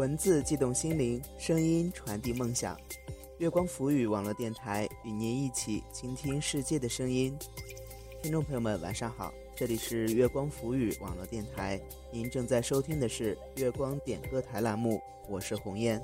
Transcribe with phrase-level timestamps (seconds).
[0.00, 2.74] 文字悸动心灵，声音传递梦想。
[3.36, 7.38] 月光浮语网络电台与您一起倾听世界的声音。
[8.22, 11.78] 听众朋友们，晚上好，这里是月光浮语网络电台，
[12.10, 16.02] 您正在收听的是月光点歌台栏目，我是红艳。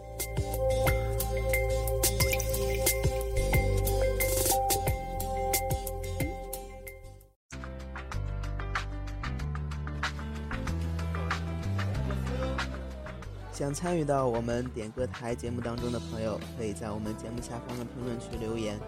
[13.76, 18.80] 参与到我们点歌台节目当中的朋友，可以在我们节目下方的评论区留言，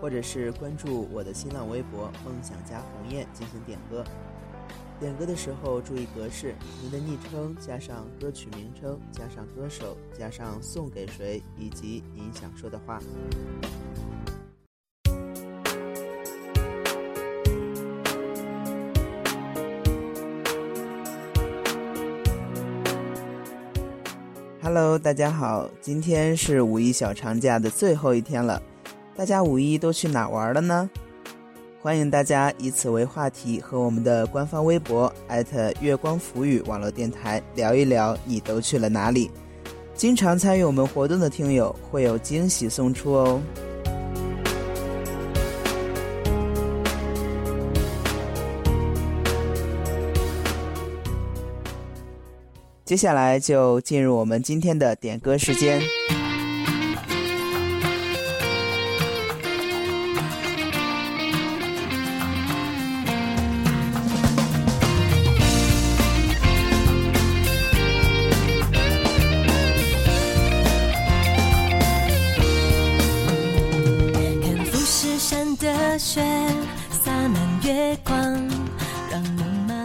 [0.00, 4.04] 或者是关注我的新浪微博“梦想家鸿雁”进行点歌。
[5.00, 13.00] 点歌的时候注意格式：您的昵称加上歌曲名称加上歌手加上送给谁以及您想说的话。
[24.70, 28.62] Hello，大家好，今天是五一小长假的最后一天了，
[29.16, 30.90] 大家五一都去哪玩了呢？
[31.80, 35.10] 欢迎大家以此为话题，和我们的官方微博
[35.80, 39.30] 月光浮语网络电台聊一聊你都去了哪里。
[39.94, 43.40] 经常参与我们活动的听友会有惊喜送出哦。
[52.88, 55.78] 接下来就进入我们今天的点歌时间。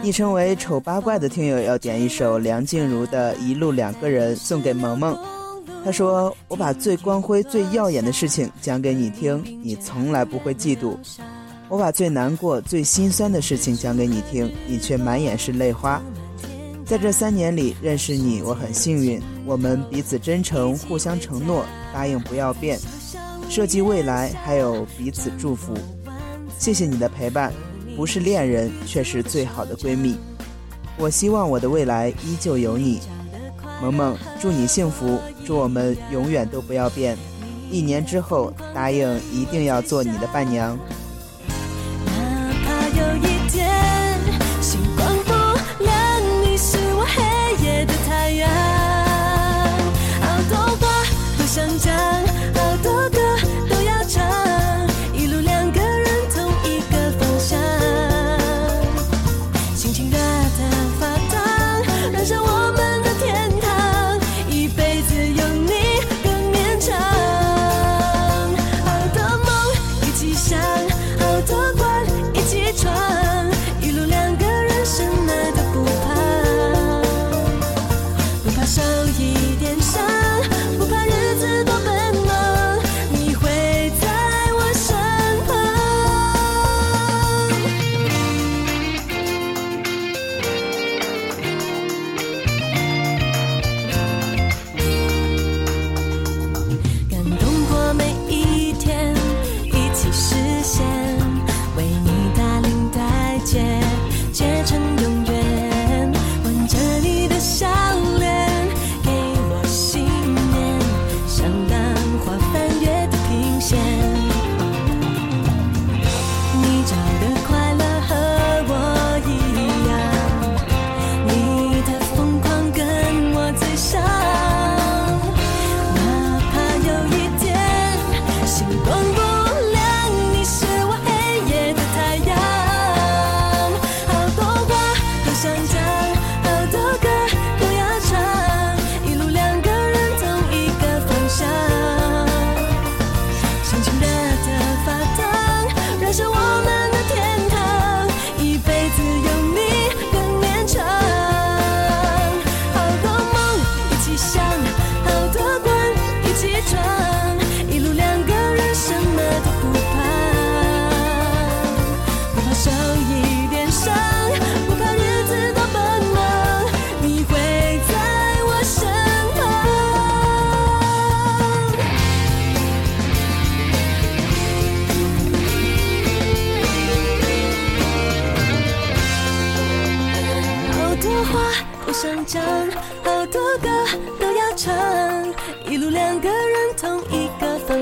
[0.04, 5.18] 昵称为“丑八怪”的听友要点一首梁静茹的《一路两个人》送给萌萌。
[5.82, 10.94] 他说：“我把最光辉、最耀眼的事情讲给你听，你从来不会嫉妒；
[11.70, 16.02] 我把最难过、最心酸的事情讲给你听，你却满眼是泪花。
[16.84, 19.18] 在这三年里认识你，我很幸运。
[19.46, 22.78] 我们彼此真诚，互相承诺，答应不要变，
[23.48, 25.72] 设计未来，还有彼此祝福。
[26.58, 27.50] 谢谢你的陪伴。”
[27.96, 30.16] 不是恋人，却是最好的闺蜜。
[30.96, 33.00] 我希望我的未来依旧有你，
[33.80, 34.16] 萌萌。
[34.40, 37.16] 祝你幸福，祝我们永远都不要变。
[37.70, 40.78] 一年之后，答应一定要做你的伴娘。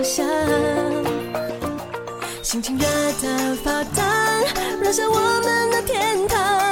[0.04, 0.24] 心
[2.60, 2.84] 情热
[3.22, 4.04] 得发烫，
[4.82, 6.71] 燃烧我们的天堂，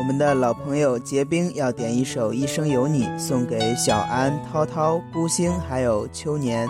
[0.00, 6.66] 我们的老朋友结冰要点一首《一生有你》，送给小安、涛涛、孤星还有秋年。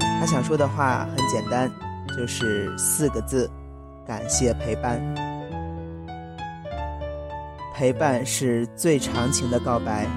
[0.00, 1.70] 他想说的话很简单，
[2.18, 3.48] 就是四个字：
[4.04, 5.00] 感谢陪伴。
[7.72, 10.08] 陪伴是最长情的告白，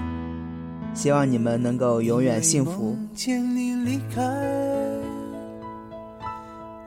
[0.95, 2.94] 希望你们能够永远幸福。
[2.94, 4.19] 梦见你离开，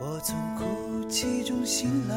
[0.00, 2.16] 我从哭泣中醒来，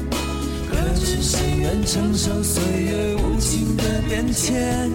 [1.21, 4.89] 谁愿承受岁月无情的变迁？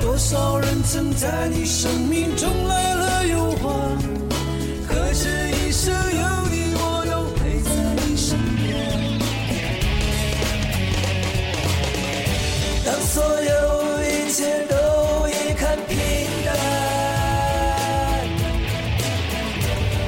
[0.00, 3.98] 多少人曾在你生命中来了又还，
[4.88, 8.68] 可这一生有你，我都陪在你身边。
[12.86, 13.52] 当所有
[14.02, 14.74] 一切都
[15.28, 15.94] 已看平
[16.46, 16.48] 淡，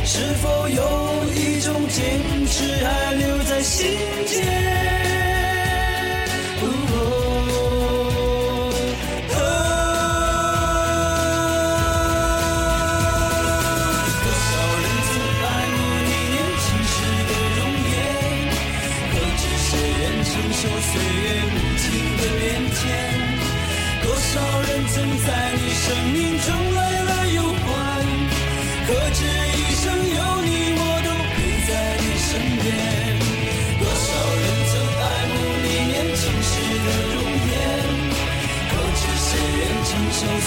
[0.06, 0.80] 是否有
[1.34, 2.00] 一种坚
[2.46, 3.98] 持还留在心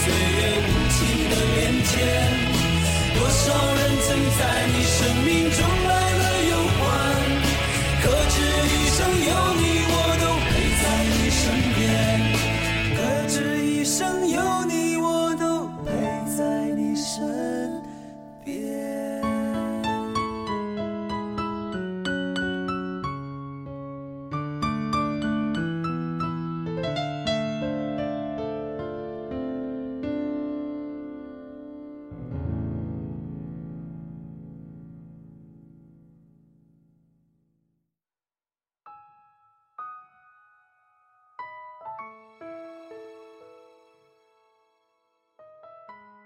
[0.06, 0.22] 岁月
[0.62, 0.98] 无情
[1.32, 1.94] 的变迁？
[3.18, 3.44] 多少
[3.74, 4.08] 人曾
[4.38, 5.60] 在你生命中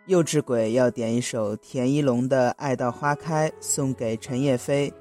[0.10, 4.92] 幼稚鬼要点一首田一龙的《爱到花开》，送给陈叶飞。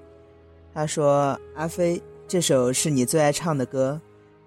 [0.75, 3.99] 他说：“阿飞，这首是你最爱唱的歌，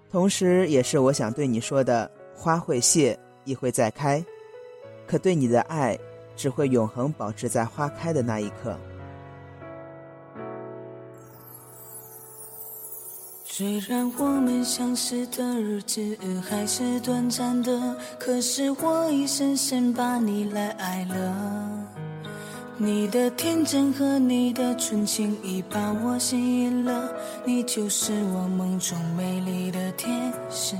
[0.08, 2.08] 同时也是我想对你说的。
[2.32, 4.24] 花会谢，亦会再开，
[5.04, 5.98] 可对你的爱，
[6.36, 8.78] 只会永恒保持在花开的那一刻。”
[13.62, 16.18] 虽然我们相识的日子
[16.50, 21.32] 还是短暂的，可是我已深深把你来爱了。
[22.76, 27.08] 你的天真和你的纯情已把我吸引了，
[27.44, 30.74] 你就是我梦中美丽的天使。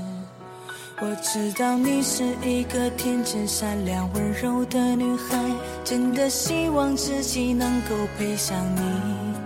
[0.99, 5.39] 我知道你是一个天真善良、温柔的女孩，
[5.85, 9.42] 真的希望自己能够配上你。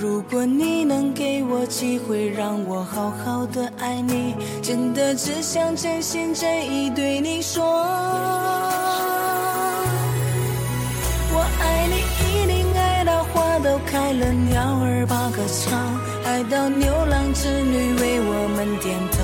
[0.00, 7.64] 如果你能给我机会，让我好好的爱你，真的只想真心真意对你说。
[11.34, 15.76] 我爱你，一定爱到花都开了，鸟儿把歌唱，
[16.24, 19.18] 爱到牛郎织女为我们点头，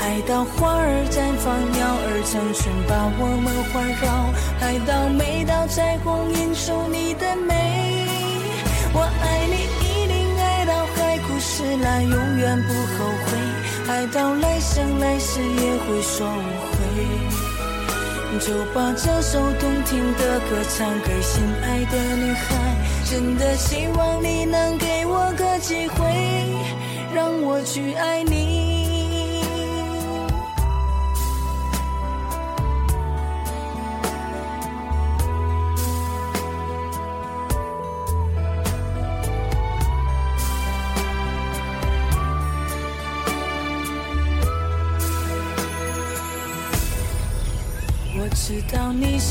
[0.00, 4.32] 爱到花儿绽放，鸟儿成群把我们环绕，
[4.66, 7.91] 爱到每道彩虹映出你的美。
[11.72, 13.38] 未来，永远不后悔。
[13.88, 16.76] 爱到来生来世也会说无悔。
[18.38, 22.76] 就把这首动听的歌唱给心爱的女孩，
[23.10, 26.54] 真的希望你能给我个机会，
[27.14, 28.61] 让我去爱你。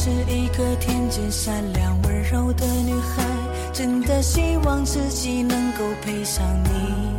[0.03, 3.23] 是一个天真善良、温柔的女孩，
[3.71, 7.13] 真的希望自己能够配上你。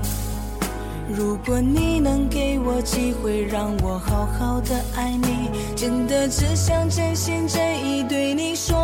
[1.14, 8.76] 如果你能给我机会，让我好好的爱你，真的只想真心真意对你说。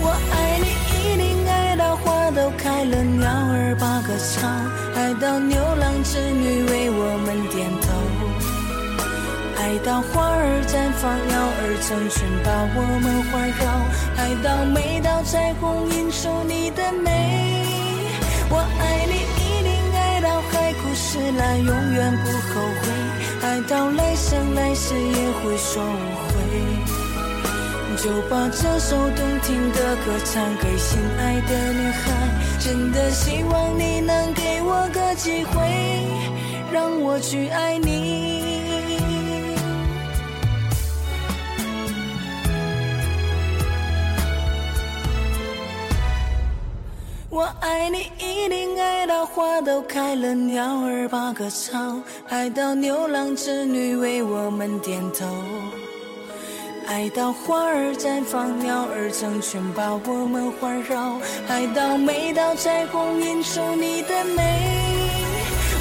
[0.00, 0.66] 我爱你，
[0.98, 4.50] 一定爱到花都开了，鸟儿把歌唱，
[4.96, 7.81] 爱到牛郎织女为我们点。
[9.62, 13.62] 爱到花儿绽放，鸟儿成群把我们环绕，
[14.18, 17.08] 爱到每道彩虹映出你的美。
[18.50, 22.90] 我爱你，一定爱到海枯石烂，永远不后悔。
[23.42, 26.34] 爱到来生来世也会说无悔。
[28.02, 32.10] 就把这首动听的歌唱给心爱的女孩，
[32.58, 35.54] 真的希望你能给我个机会，
[36.72, 38.31] 让我去爱你。
[47.62, 55.24] 爱你，一定爱到花都开了，鸟儿把歌唱，爱到牛郎织女为我们点头，
[56.88, 64.42] 爱到花儿绽放，鸟儿成群把我们环绕，爱到每道彩虹映出你的美。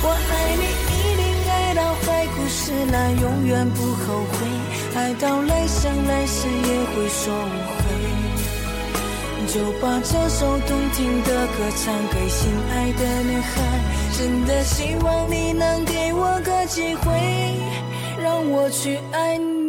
[0.03, 4.47] 我爱你，一定爱到海枯石烂，永远不后悔，
[4.95, 8.20] 爱到来生来世也会说无悔。
[9.53, 13.61] 就把这首动听的歌唱给心爱的女孩，
[14.17, 17.11] 真的希望你能给我个机会，
[18.23, 19.60] 让我去爱你。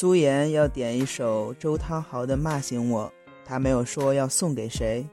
[0.00, 3.12] 苏妍要点一首周汤豪的《骂醒我》，
[3.44, 5.04] 他没有说要送给谁，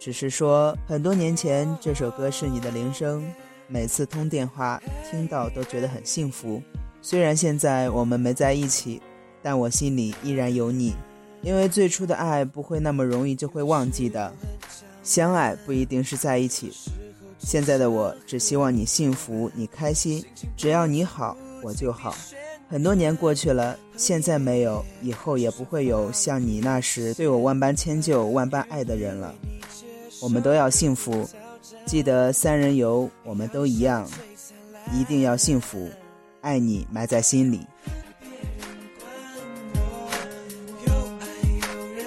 [0.00, 3.24] 只是说很多年前这首歌是你的铃声，
[3.68, 6.60] 每次通电话听到都觉得很幸福。
[7.00, 9.00] 虽然现在我们没在一起，
[9.40, 10.92] 但我心里依然有你，
[11.40, 14.34] 因为最初的爱不会那么容易就会忘记的。
[15.04, 16.72] 相爱不一定是在一起，
[17.38, 20.24] 现在的我只希望你幸福，你开心，
[20.56, 22.12] 只要你好，我就好。
[22.70, 29.34] 很多年过去了，现在没有，以后也不会有像你那时对我万般迁就，万般爱的人了。
[30.22, 31.28] 我们都要幸福，
[31.84, 34.08] 记得三人游我们都一样，
[34.94, 35.90] 一定要幸福，
[36.42, 37.66] 爱你埋在心里。
[40.86, 41.26] 有爱
[41.66, 42.06] 有人。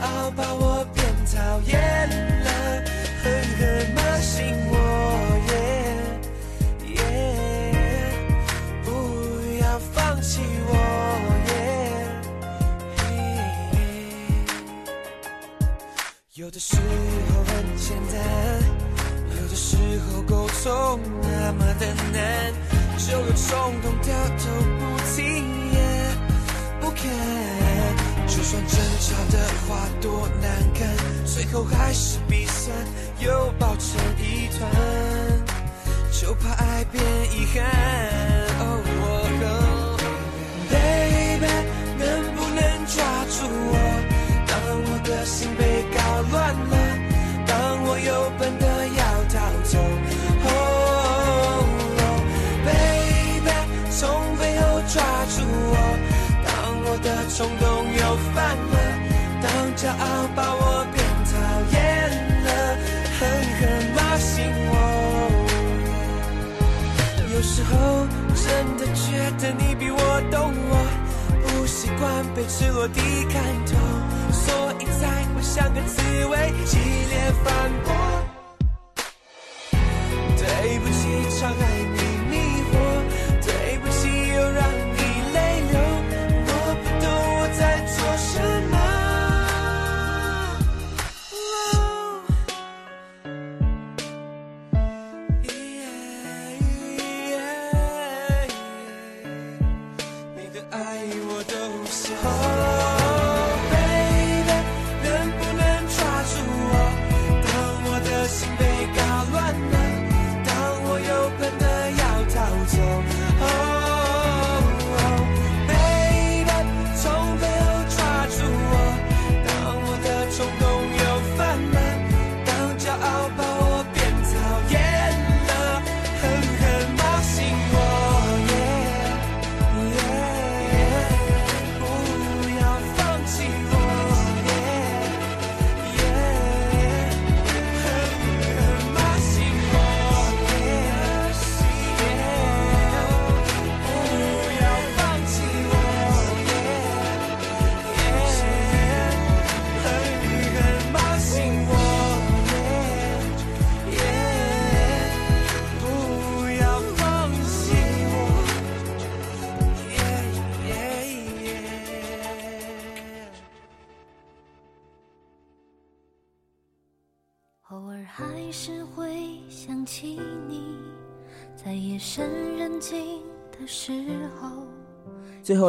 [0.00, 2.08] 傲把我变讨厌
[2.44, 2.48] 了，
[3.22, 3.24] 狠
[3.58, 4.74] 狠骂醒我。
[5.48, 5.54] 耶
[6.94, 6.98] 耶，
[8.84, 8.86] 不
[9.60, 10.72] 要放弃我。
[11.48, 11.50] 耶
[16.34, 16.80] 有的时候
[17.44, 18.14] 很简单，
[19.40, 22.52] 有的时候沟通那么的难，
[22.98, 24.44] 就有冲动掉头
[24.78, 24.80] 不
[25.14, 25.76] 停也
[26.80, 27.65] 不看。
[28.36, 30.86] 就算争吵的话多难看，
[31.24, 32.76] 最后还是鼻酸，
[33.18, 34.70] 又抱成一团。
[36.12, 37.02] 就怕爱变
[37.32, 37.64] 遗憾。
[38.60, 38.62] 哦
[39.00, 39.96] 哦
[40.68, 41.46] ，baby，
[41.98, 42.94] 能不能抓
[43.30, 43.74] 住我？
[44.46, 44.52] 当
[44.84, 45.98] 我的心被搞
[46.30, 46.76] 乱了，
[47.46, 48.64] 当我又笨的
[48.98, 49.02] 要
[49.32, 49.78] 逃走。
[50.44, 50.46] 哦
[52.66, 53.48] ，baby，
[53.90, 54.04] 从
[54.36, 54.62] 背后
[54.92, 54.94] 抓
[55.34, 55.40] 住
[55.72, 55.74] 我，
[56.44, 56.52] 当
[56.84, 57.65] 我的冲动
[58.36, 58.76] 又犯了，
[59.40, 61.32] 当骄傲把我变讨
[61.72, 61.76] 厌
[62.44, 62.48] 了，
[63.18, 63.20] 狠
[63.56, 63.60] 狠
[63.96, 64.34] 骂醒
[64.68, 64.72] 我。
[67.32, 68.44] 有时候真
[68.76, 69.04] 的觉
[69.40, 70.72] 得你比我懂我，
[71.46, 73.74] 不习惯被赤裸地看透，
[74.30, 76.76] 所以才会像个刺猬激
[77.08, 78.25] 烈反驳。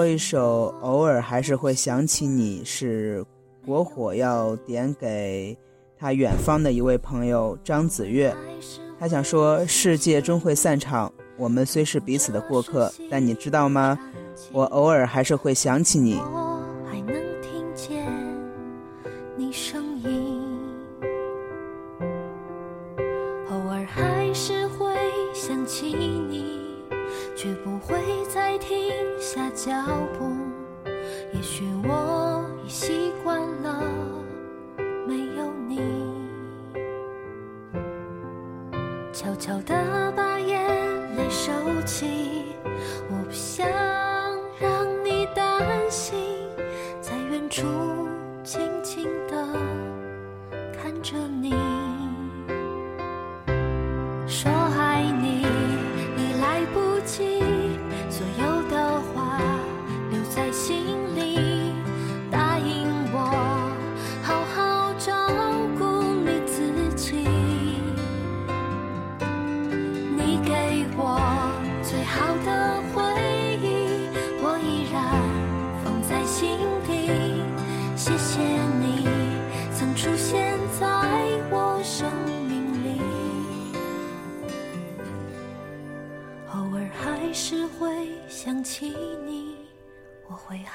[0.07, 3.23] 一首《偶尔还是会想起你》是
[3.65, 5.57] 国火要点给
[5.99, 8.35] 他远方的一位朋友张子月，
[8.99, 13.97] 他想说：世界终会散场，我们虽是彼此的过客，但你知道吗？
[14.51, 16.19] 我偶尔还是会想起你。
[54.29, 55.45] 说爱你，
[56.17, 57.36] 已来不及，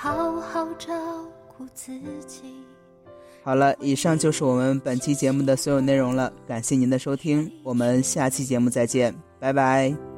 [0.02, 0.92] 好好照
[1.46, 1.92] 顾自
[2.26, 2.42] 己。
[3.44, 10.11] 好了，以上就是我们本期节目的所有内容了，感谢您的收听，我们下期节目再见，拜拜。